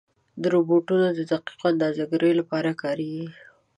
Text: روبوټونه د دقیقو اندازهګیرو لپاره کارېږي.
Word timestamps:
روبوټونه 0.53 1.07
د 1.13 1.19
دقیقو 1.31 1.65
اندازهګیرو 1.73 2.37
لپاره 2.39 2.69
کارېږي. 2.81 3.27